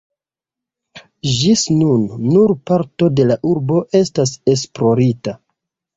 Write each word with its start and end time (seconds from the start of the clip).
Ĝis 1.41 1.65
nun, 1.81 2.07
nur 2.31 2.53
parto 2.71 3.13
de 3.19 3.27
la 3.33 3.39
urbo 3.53 3.83
estas 4.03 4.37
esplorita. 4.55 5.37